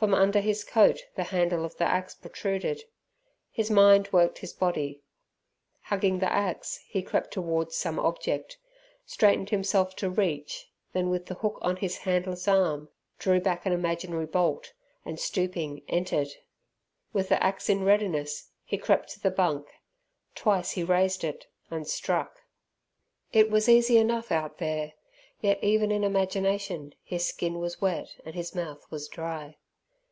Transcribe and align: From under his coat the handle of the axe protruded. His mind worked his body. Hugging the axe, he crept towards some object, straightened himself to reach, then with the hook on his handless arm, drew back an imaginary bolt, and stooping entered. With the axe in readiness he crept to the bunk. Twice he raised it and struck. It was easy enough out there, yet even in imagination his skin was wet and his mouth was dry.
From 0.00 0.14
under 0.14 0.38
his 0.38 0.62
coat 0.62 1.06
the 1.16 1.24
handle 1.24 1.64
of 1.64 1.76
the 1.76 1.82
axe 1.84 2.14
protruded. 2.14 2.84
His 3.50 3.68
mind 3.68 4.08
worked 4.12 4.38
his 4.38 4.52
body. 4.52 5.00
Hugging 5.82 6.20
the 6.20 6.30
axe, 6.32 6.78
he 6.86 7.02
crept 7.02 7.32
towards 7.32 7.74
some 7.74 7.98
object, 7.98 8.58
straightened 9.04 9.50
himself 9.50 9.96
to 9.96 10.08
reach, 10.08 10.70
then 10.92 11.10
with 11.10 11.26
the 11.26 11.34
hook 11.34 11.58
on 11.62 11.74
his 11.78 11.96
handless 11.98 12.46
arm, 12.46 12.90
drew 13.18 13.40
back 13.40 13.66
an 13.66 13.72
imaginary 13.72 14.26
bolt, 14.26 14.72
and 15.04 15.18
stooping 15.18 15.82
entered. 15.88 16.28
With 17.12 17.28
the 17.28 17.42
axe 17.42 17.68
in 17.68 17.82
readiness 17.82 18.50
he 18.62 18.78
crept 18.78 19.10
to 19.14 19.20
the 19.20 19.32
bunk. 19.32 19.66
Twice 20.36 20.70
he 20.70 20.84
raised 20.84 21.24
it 21.24 21.48
and 21.72 21.88
struck. 21.88 22.42
It 23.32 23.50
was 23.50 23.68
easy 23.68 23.96
enough 23.96 24.30
out 24.30 24.58
there, 24.58 24.92
yet 25.40 25.58
even 25.60 25.90
in 25.90 26.04
imagination 26.04 26.94
his 27.02 27.26
skin 27.26 27.58
was 27.58 27.80
wet 27.80 28.14
and 28.24 28.36
his 28.36 28.54
mouth 28.54 28.88
was 28.92 29.08
dry. 29.08 29.56